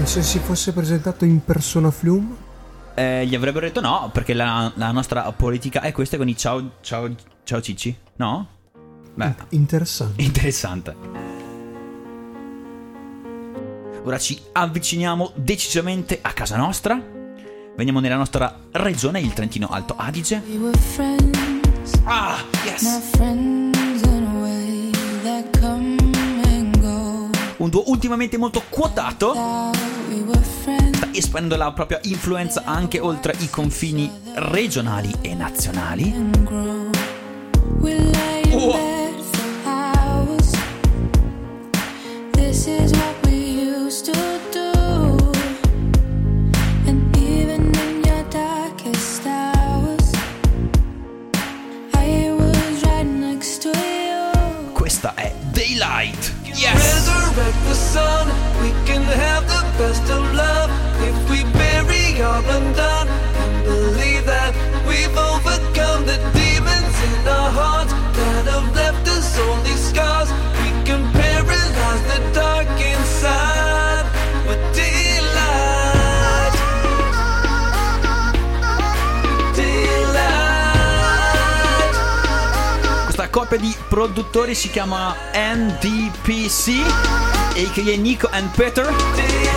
[0.02, 2.41] E se si fosse presentato in persona Flume?
[2.94, 6.72] Eh, gli avrebbero detto no, perché la, la nostra politica è questa con i ciao,
[6.80, 7.08] ciao,
[7.44, 7.96] ciao Cicci.
[8.16, 8.46] No?
[9.14, 10.22] Beh, Interessante.
[10.22, 10.96] interessante.
[14.04, 17.00] Ora ci avviciniamo decisamente a casa nostra.
[17.76, 20.42] Veniamo nella nostra regione, il Trentino Alto Adige.
[20.48, 22.82] We were friends, Ah, yes!
[22.82, 24.90] not friends in a way
[25.22, 25.71] that.
[27.62, 29.34] Un duo ultimamente molto quotato.
[30.94, 36.12] Sta espandendo la propria influenza anche oltre i confini regionali e nazionali.
[38.50, 38.90] Oh.
[54.72, 56.32] Questa è Daylight.
[56.42, 57.01] Yes!
[57.32, 58.26] Resurrect the sun,
[58.60, 60.70] we can have the best of love
[61.00, 63.31] if we bury all undone
[83.52, 86.80] coppia di produttori si chiama NDPC,
[87.54, 87.96] a.k.a.
[87.96, 88.90] Nico and Peter.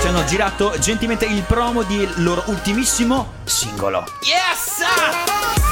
[0.02, 4.04] Ci hanno girato gentilmente il promo di loro ultimissimo singolo.
[4.22, 5.65] Yes!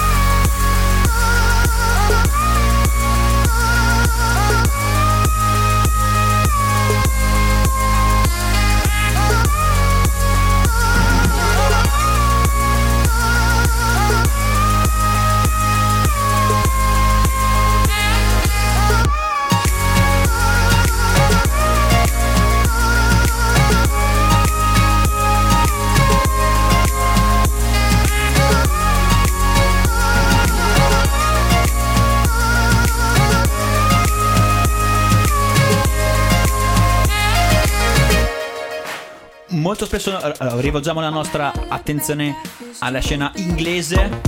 [39.74, 40.20] Molto spesso
[40.60, 42.36] rivolgiamo la nostra attenzione
[42.78, 44.22] alla scena inglese,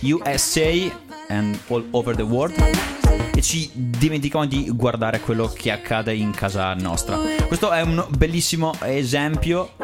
[0.00, 0.92] USA
[1.28, 2.52] and all over the world
[3.32, 7.16] e ci dimentichiamo di guardare quello che accade in casa nostra.
[7.46, 9.74] Questo è un bellissimo esempio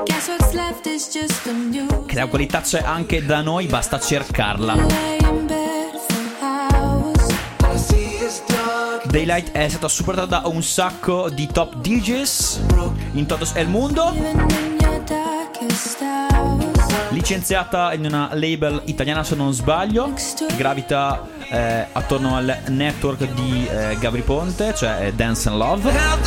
[2.06, 5.17] che la qualità c'è anche da noi, basta cercarla.
[9.18, 12.60] Daylight è stata supportata da un sacco di top DJs
[13.14, 14.14] in tutto il mondo,
[17.08, 20.12] licenziata in una label italiana se non sbaglio,
[20.54, 25.90] gravita eh, attorno al network di eh, Gabri Ponte, cioè eh, Dance and Love.
[25.90, 26.18] Have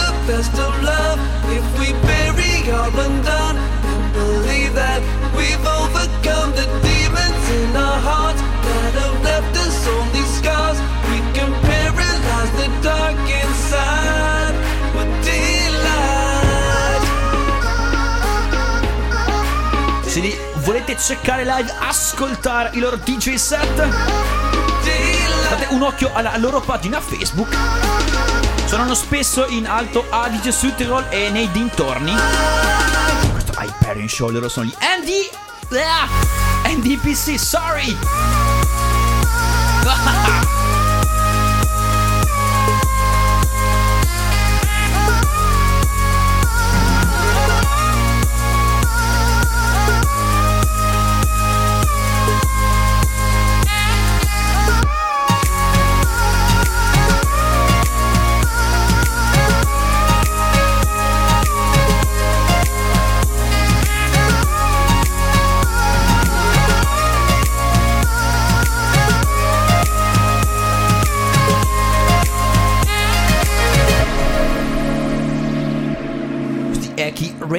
[20.92, 23.76] volete checcare live, ascoltare i loro DJ set,
[25.50, 27.56] date un occhio alla loro pagina Facebook.
[28.66, 32.14] Suonano spesso in Alto Adige, Südtirol e nei dintorni.
[33.32, 35.30] Questo Hyperion Show, loro sono gli ND...
[35.78, 36.08] Ah!
[36.68, 37.98] NDPC, sorry!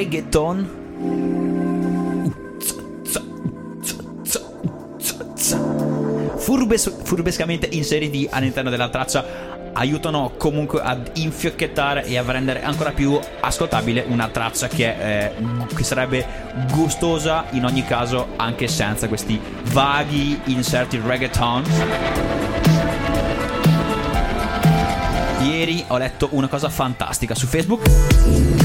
[0.03, 0.81] reggaeton.
[6.37, 13.19] Furbes- furbescamente inseriti all'interno della traccia aiutano comunque ad infiocchettare e a rendere ancora più
[13.41, 15.33] ascoltabile una traccia che, eh,
[15.75, 16.27] che sarebbe
[16.73, 19.41] gustosa in ogni caso anche senza questi
[19.71, 21.65] vaghi inserti reggaeton.
[25.43, 28.62] Ieri ho letto una cosa fantastica su Facebook.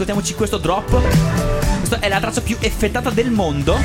[0.00, 0.98] Ascoltiamoci questo drop.
[1.76, 3.78] Questa è la traccia più effettata del mondo.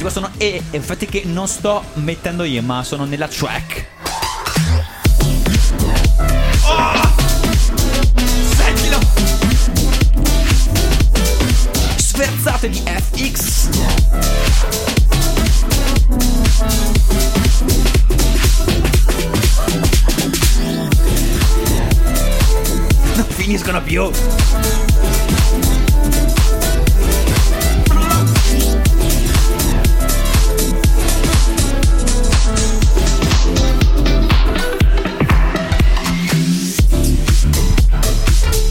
[0.00, 3.86] Questi sono e- effetti che non sto mettendo io, ma sono nella track.
[6.64, 7.14] Oh!
[8.56, 8.98] Sentilo!
[11.96, 14.99] Sferzate di FX.
[23.62, 24.10] Non finiscono più.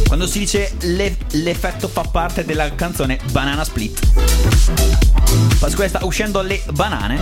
[0.07, 3.99] Quando si dice le- l'effetto fa parte della canzone Banana Split.
[5.59, 7.21] Poi questa uscendo le banane.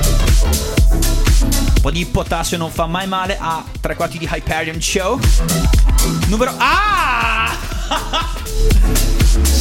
[1.40, 5.20] Un po' di potassio non fa mai male a tre quarti di Hyperion Show.
[6.28, 6.54] Numero.
[6.58, 7.07] Ah!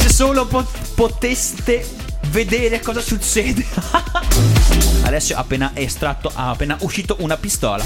[0.07, 1.85] Se solo po- poteste
[2.29, 3.65] vedere cosa succede.
[5.03, 7.83] Alessio ha appena estratto, ha appena uscito una pistola.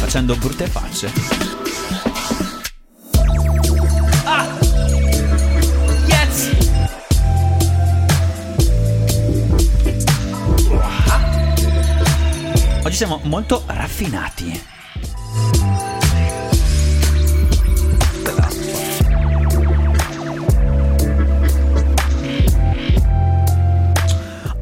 [0.00, 1.12] Facendo brutte facce.
[4.24, 4.46] Ah!
[12.84, 14.73] Oggi siamo molto raffinati.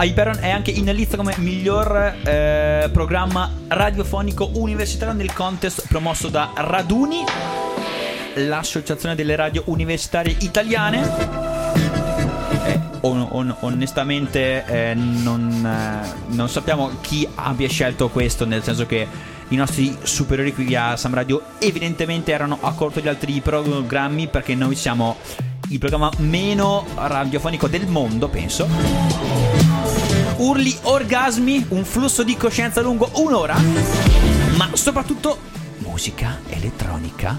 [0.02, 6.50] Hyperion è anche in lista come miglior eh, programma radiofonico universitario nel contest promosso da
[6.56, 7.22] Raduni,
[8.34, 11.08] l'associazione delle radio universitarie italiane.
[12.64, 18.86] Eh, on- on- onestamente eh, non, eh, non sappiamo chi abbia scelto questo, nel senso
[18.86, 19.06] che
[19.48, 24.56] i nostri superiori qui a Sam Radio evidentemente erano a corto di altri programmi perché
[24.56, 25.18] noi siamo
[25.68, 29.81] il programma meno radiofonico del mondo, penso.
[30.42, 33.56] Urli orgasmi, un flusso di coscienza lungo un'ora,
[34.56, 35.38] ma soprattutto
[35.78, 37.38] musica elettronica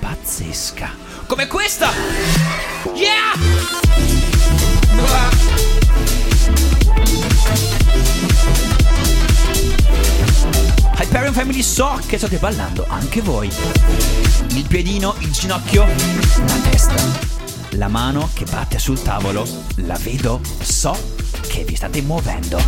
[0.00, 0.90] pazzesca.
[1.28, 1.88] Come questa!
[2.94, 3.32] Yeah!
[10.98, 13.48] Hyperion Family so che state ballando anche voi.
[14.48, 16.94] Il piedino, il ginocchio, la testa,
[17.76, 19.46] la mano che batte sul tavolo,
[19.76, 20.96] la vedo, so
[21.48, 22.62] che vi state muovendo.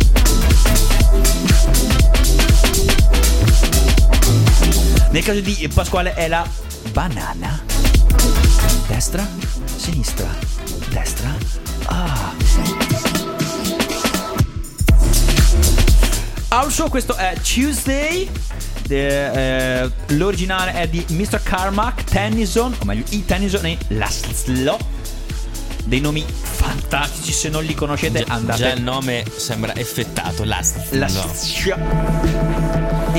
[5.11, 6.47] Nel caso di Pasquale è la
[6.91, 7.59] banana.
[8.87, 9.27] Destra,
[9.75, 10.27] sinistra,
[10.89, 11.35] destra.
[11.85, 12.33] Ah.
[16.49, 18.29] Also, questo è Tuesday.
[18.85, 21.41] De- eh, l'originale è di Mr.
[21.43, 24.98] Carmack, Tennyson, o meglio, i Tennyson e Laszlo.
[25.89, 30.43] Dei nomi fantastici, se non li conoscete andate Già il nome sembra effettato.
[30.43, 30.91] Last.
[30.91, 31.25] la no.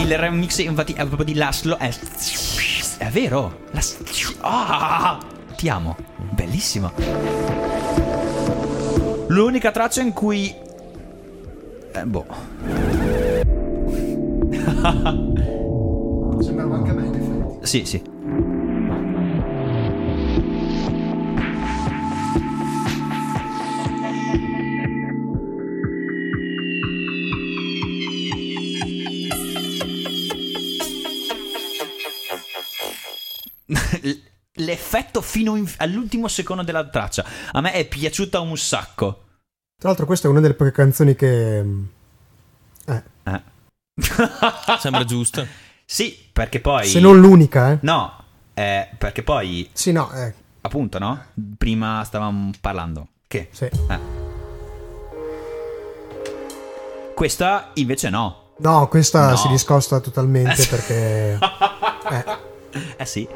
[0.01, 1.93] Il remix infatti è proprio di Laszlo È,
[2.99, 3.81] è vero La...
[4.43, 5.18] Ah,
[5.57, 5.97] Ti amo
[6.31, 6.93] Bellissimo
[9.27, 10.55] L'unica traccia in cui
[11.93, 12.27] eh, Boh
[16.41, 17.66] Sembrava anche a me, in effetti.
[17.66, 18.01] Sì sì
[34.55, 39.25] L'effetto fino in- all'ultimo secondo della traccia A me è piaciuta un sacco
[39.79, 41.63] Tra l'altro, questa è una delle poche canzoni che.
[41.63, 41.85] mm,
[42.87, 43.43] Eh, eh.
[44.79, 45.47] Sembra giusto.
[45.85, 47.79] Sì, perché poi se non l'unica, eh.
[47.83, 48.13] No,
[48.55, 50.33] eh, perché poi Sì, no, eh.
[50.63, 51.23] appunto, no?
[51.57, 53.09] Prima stavamo parlando.
[53.27, 53.49] Che?
[53.53, 53.65] Sì.
[53.65, 53.99] Eh.
[57.15, 58.49] Questa invece no.
[58.59, 59.37] No, questa No.
[59.37, 61.39] si discosta totalmente perché.
[62.11, 62.25] Eh,
[62.97, 63.29] Eh sì.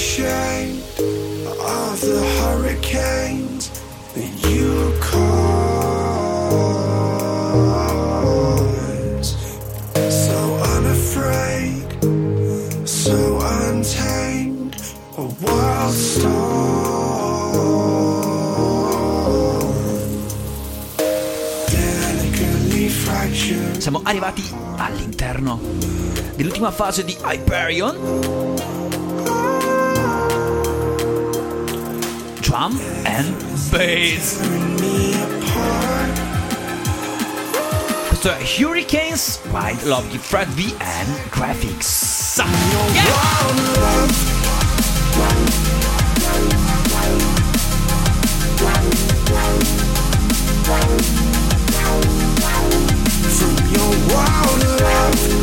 [0.00, 0.80] Unashamed
[1.60, 3.68] of the hurricanes
[4.14, 5.28] that you cause.
[10.08, 11.84] So unafraid,
[12.88, 14.76] so untamed,
[15.18, 16.30] a wild storm.
[21.68, 23.80] Delicately fractured.
[23.80, 25.60] Siamo arrivati all'interno
[26.36, 28.79] dell'ultima fase di Hyperion.
[32.50, 33.32] Drum and
[33.70, 34.40] bass.
[38.24, 42.42] È Hurricanes by Love Fred V and Graphics.
[42.92, 43.04] Yeah!
[53.72, 55.39] Your wild love.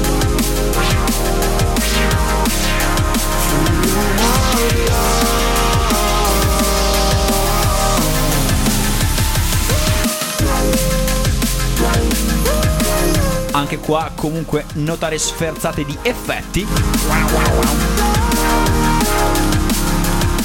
[13.58, 16.64] Anche qua comunque notare sferzate di effetti.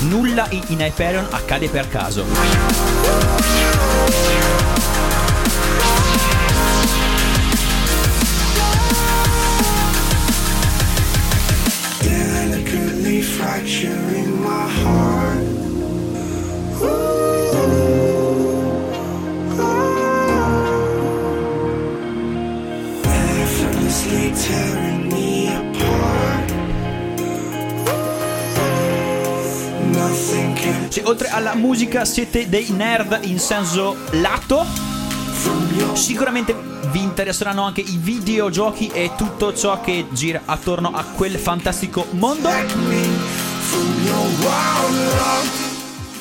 [0.08, 2.24] Nulla in, Hyperion accade per caso.
[12.00, 15.52] Delicately fracturing my heart.
[16.80, 17.11] Effortlessly
[30.92, 34.62] Se oltre alla musica siete dei nerd in senso lato,
[35.94, 36.54] sicuramente
[36.90, 42.50] vi interesseranno anche i videogiochi e tutto ciò che gira attorno a quel fantastico mondo.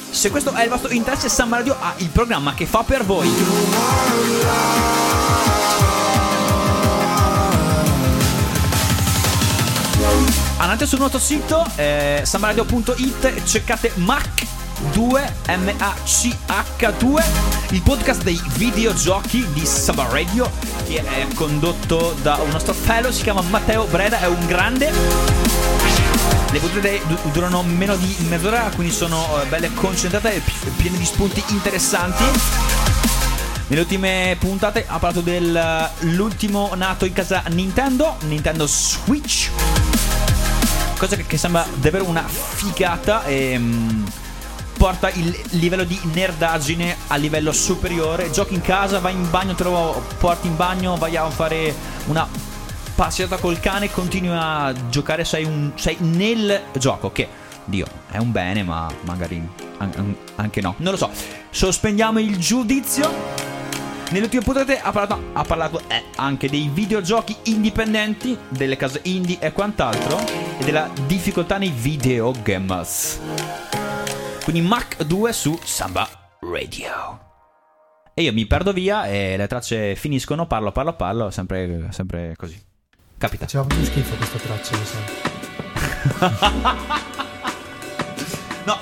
[0.09, 3.29] Se questo è il vostro interesse, Samba Radio ha il programma che fa per voi.
[10.59, 14.59] Andate sul nostro sito eh, sambaradio.it cercate Mac
[14.91, 17.23] 2 M-A-C-H2
[17.71, 20.49] il podcast dei videogiochi di Samba Radio
[20.87, 24.91] che è condotto da un nostro fellow si chiama Matteo Breda è un grande
[26.51, 30.97] le puntate du- durano meno di mezz'ora, quindi sono eh, belle concentrate e pi- piene
[30.97, 32.23] di spunti interessanti.
[33.67, 39.49] Nelle ultime puntate ha parlato dell'ultimo nato in casa Nintendo, Nintendo Switch.
[40.97, 44.05] Cosa che, sembra davvero una figata e mm,
[44.81, 48.31] porta il livello di nerdaggine a livello superiore.
[48.31, 51.71] Giochi in casa, vai in bagno, te lo porti in bagno, vai a fare
[52.07, 52.27] una
[52.95, 57.27] passeggiata col cane continui a giocare, sei, un- sei nel gioco, che,
[57.65, 60.73] Dio, è un bene, ma magari an- an- anche no.
[60.77, 61.11] Non lo so.
[61.51, 63.07] Sospendiamo il giudizio.
[64.09, 69.37] Nelle ultime puntate ha parlato, ha parlato eh, anche dei videogiochi indipendenti, delle case indie
[69.39, 70.19] e quant'altro,
[70.57, 73.19] e della difficoltà nei videogames.
[74.43, 76.07] Quindi Mac 2 su Samba
[76.39, 77.19] Radio.
[78.13, 82.59] E io mi perdo via e le tracce finiscono, parlo, parlo, parlo, sempre, sempre così.
[83.17, 83.45] Capita.
[83.45, 84.99] Faceva proprio schifo questa traccia, mi sa.
[88.63, 88.77] No,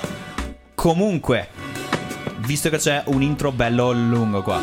[0.74, 1.48] comunque,
[2.38, 4.60] visto che c'è un intro bello lungo qua,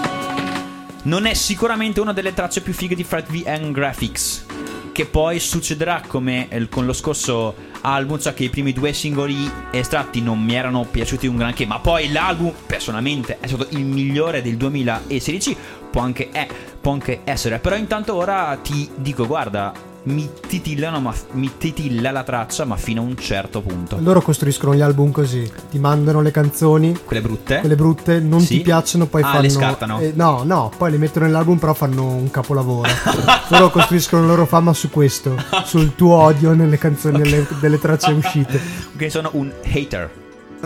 [1.03, 4.45] non è sicuramente una delle tracce più fighe di Fred V and Graphics.
[4.91, 9.49] Che poi succederà come eh, con lo scorso album, cioè che i primi due singoli
[9.71, 14.41] estratti non mi erano piaciuti un granché, ma poi l'album personalmente è stato il migliore
[14.41, 15.55] del 2016,
[15.89, 16.47] può anche, è,
[16.79, 17.59] può anche essere.
[17.59, 19.73] Però intanto ora ti dico, guarda,
[20.07, 23.97] mi titillano, ma mi titilla la traccia, ma fino a un certo punto.
[23.99, 27.59] Loro costruiscono gli album così, ti mandano le canzoni, Quelle brutte?
[27.59, 28.57] quelle brutte, non Sì?
[28.57, 29.41] ti piacciono, poi Ah, fanno...
[29.41, 29.99] le scartano?
[29.99, 32.89] eh, no, no, poi le mettono nell'album, però fanno un capolavoro.
[33.49, 35.35] Loro costruiscono la loro fama su questo,
[35.65, 38.59] sul tuo odio nelle canzoni, nelle, delle tracce uscite.
[38.95, 40.09] Che sono un hater.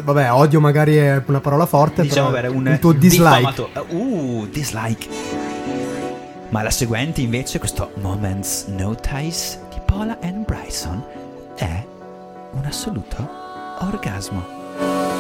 [0.04, 3.38] Vabbè, odio magari è una parola forte, Diciamo però avere un il tuo dislike.
[3.38, 5.41] diffamato- Uh, dislike.
[6.52, 11.02] Ma la seguente invece, questo Moments Notice di Paula and Bryson,
[11.56, 11.82] è
[12.52, 13.26] un assoluto
[13.80, 15.11] orgasmo.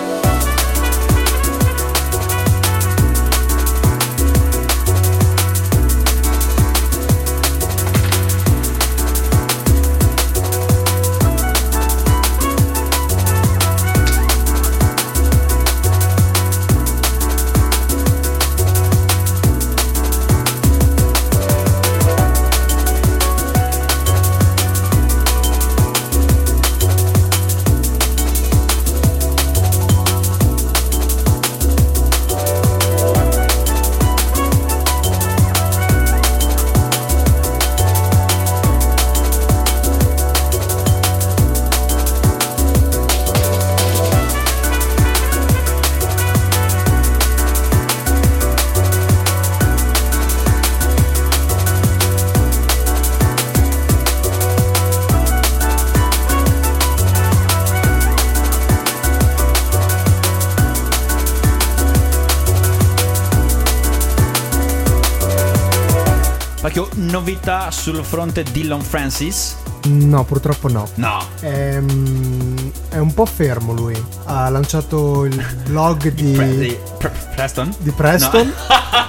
[67.25, 69.55] Novità sul fronte Dillon Francis?
[69.89, 70.87] No, purtroppo no.
[70.95, 71.23] No.
[71.41, 73.95] Ehm, è un po' fermo lui.
[74.25, 77.73] Ha lanciato il blog di, Pre- di Pre- Preston?
[77.77, 78.53] di Preston No.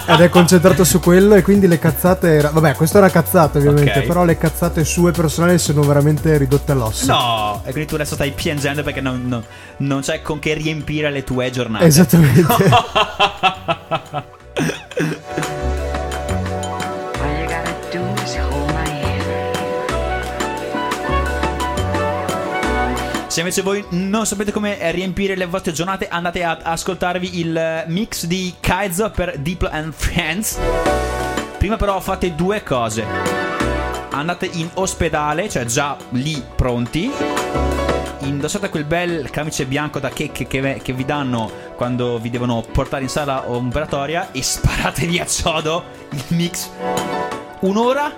[0.15, 2.29] ed è concentrato su quello e quindi le cazzate...
[2.29, 4.07] era- Vabbè, questa è una cazzata ovviamente, Ok.
[4.07, 7.07] però le cazzate sue personali sono veramente ridotte all'osso.
[7.07, 9.45] No, e quindi tu adesso stai piangendo perché non, non-
[9.79, 11.85] non c'è con che riempire le tue giornate.
[11.87, 12.47] Esattamente.
[23.33, 28.27] Se invece voi non sapete come riempire le vostre giornate, andate ad ascoltarvi il mix
[28.27, 30.59] di Kaizo per Diplo and Friends.
[31.57, 33.07] Prima però fate due cose.
[34.11, 37.11] Andate in ospedale, cioè già lì pronti.
[38.19, 43.05] Indossate quel bel camice bianco da cake che, che vi danno quando vi devono portare
[43.05, 46.69] in sala operatoria e sparatevi a ciodo il mix.
[47.61, 48.13] Un'ora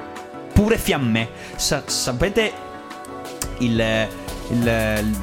[0.53, 1.29] pure fiamme.
[1.55, 2.53] Sa- sapete
[3.59, 4.09] il,
[4.51, 5.16] il, il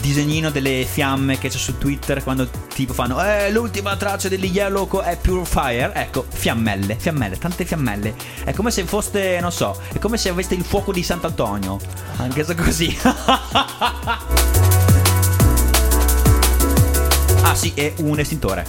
[0.00, 5.00] disegnino delle fiamme che c'è su Twitter quando tipo fanno eh l'ultima traccia degli Yellow
[5.00, 8.14] è Pure Fire ecco fiammelle fiammelle tante fiammelle.
[8.44, 11.78] È come se foste non so è come se aveste il fuoco di Sant'Antonio.
[12.16, 12.96] Anche se così.
[17.42, 18.66] Ah sì è un estintore.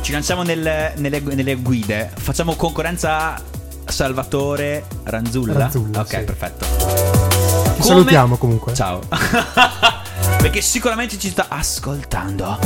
[0.00, 2.12] Ci lanciamo nel- nelle, nelle guide.
[2.16, 3.42] Facciamo concorrenza
[3.86, 6.20] Salvatore Ranzulla Ranzulla, ok sì.
[6.24, 8.74] perfetto Ti Come- salutiamo comunque.
[8.74, 9.00] Ciao.
[10.38, 12.58] Perché sicuramente ci sta ascoltando.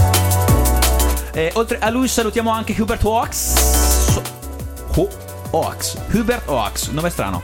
[1.33, 4.51] E oltre a lui salutiamo anche Hubert Oax.
[5.51, 5.97] Oax.
[6.13, 7.43] Hubert Oax, nome strano.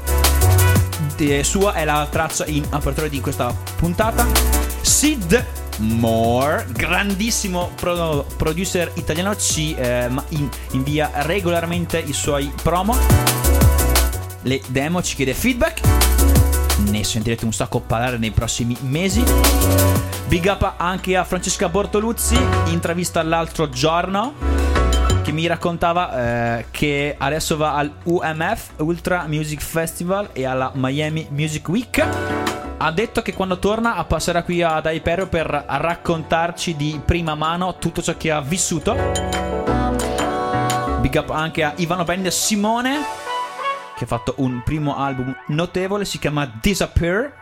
[1.42, 4.26] Sua è la traccia in apertura di questa puntata.
[4.82, 5.44] Sid
[5.78, 10.08] Moore, grandissimo pro- producer italiano, ci eh,
[10.72, 12.96] invia regolarmente i suoi promo.
[14.46, 15.80] Le demo ci chiede feedback.
[16.88, 19.24] Ne sentirete un sacco parlare nei prossimi mesi.
[20.28, 24.34] Big up anche a Francesca Bortoluzzi, intravista l'altro giorno.
[25.24, 31.26] che mi raccontava eh, che adesso va al UMF Ultra Music Festival e alla Miami
[31.30, 32.06] Music Week.
[32.76, 38.00] Ha detto che quando torna passerà qui ad Hyperio per raccontarci di prima mano tutto
[38.00, 38.94] ciò che ha vissuto.
[41.00, 43.34] Big up anche a Ivano Band Simone
[43.96, 47.32] che ha fatto un primo album notevole, si chiama Disappear,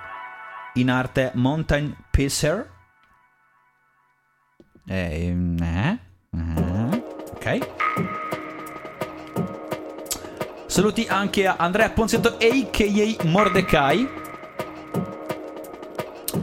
[0.74, 2.70] in arte Mountain Pacer.
[4.86, 5.98] Eh, eh,
[6.30, 7.02] eh,
[7.32, 7.58] ok.
[10.66, 13.24] Saluti anche a Andrea Ponzetto a.k.a.
[13.24, 14.22] Mordecai.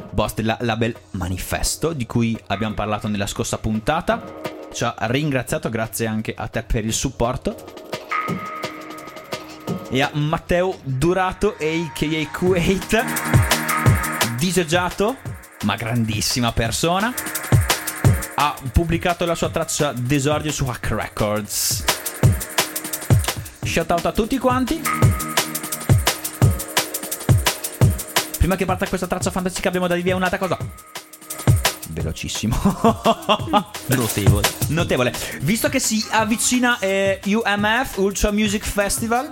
[0.09, 4.39] Boss della label Manifesto, di cui abbiamo parlato nella scorsa puntata.
[4.74, 7.81] Ci ha ringraziato, grazie anche a te per il supporto.
[9.94, 12.28] E a Matteo Durato, a.k.a.
[12.32, 13.04] Kuwait.
[14.38, 15.18] Disagiato,
[15.64, 17.14] ma grandissima persona.
[18.36, 21.84] Ha pubblicato la sua traccia d'esordio su Hack Records.
[23.64, 24.82] Shout out a tutti quanti.
[28.38, 30.58] Prima che parta questa traccia fantastica abbiamo da dire un'altra cosa.
[31.89, 32.56] Velocissimo.
[33.88, 34.48] Notevole.
[34.70, 35.14] Notevole.
[35.42, 39.30] Visto che si avvicina eh, UMF, Ultra Music Festival,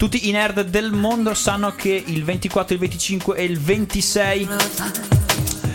[0.00, 4.48] tutti i nerd del mondo sanno che il 24, il 25 e il 26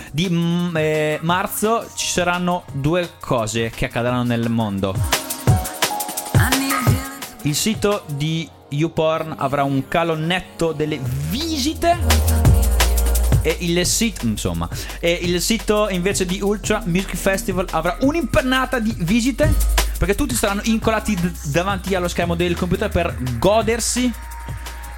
[0.09, 4.95] di mm, eh, marzo ci saranno due cose che accadranno nel mondo.
[7.43, 10.99] Il sito di YouPorn avrà un calo netto delle
[11.29, 11.95] visite.
[13.43, 14.67] E il sito, insomma,
[14.99, 19.84] e il sito invece di Ultra Music Festival avrà un'impennata di visite.
[20.05, 24.13] Perché tutti saranno incolati d- davanti allo schermo del computer per godersi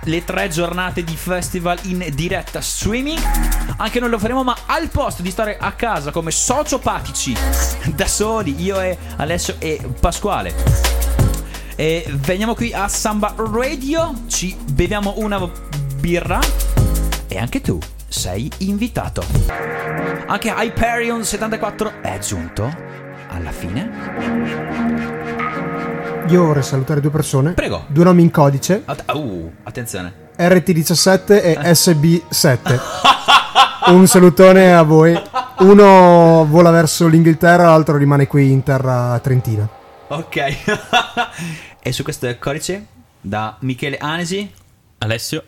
[0.01, 3.17] le tre giornate di festival in diretta streaming.
[3.77, 7.33] Anche noi lo faremo, ma al posto di stare a casa come sociopatici
[7.95, 10.53] da soli, io e Alessio e Pasquale.
[11.77, 15.49] E veniamo qui a Samba Radio, ci beviamo una
[16.01, 16.41] birra
[17.29, 17.79] e anche tu
[18.09, 19.23] sei invitato.
[20.25, 22.87] Anche Hyperion 74 è giunto
[23.29, 24.86] alla fine.
[26.29, 27.53] Io vorrei salutare due persone.
[27.53, 27.85] Prego.
[27.87, 28.81] Due nomi in codice.
[28.85, 30.13] At- uh, attenzione.
[30.37, 32.79] RT17 e SB7.
[33.87, 35.19] Un salutone a voi.
[35.59, 39.67] Uno vola verso l'Inghilterra, l'altro rimane qui in terra trentina.
[40.09, 40.35] Ok.
[41.81, 42.85] e su questo codice
[43.21, 44.51] da Michele Anesi
[44.99, 45.43] Alessio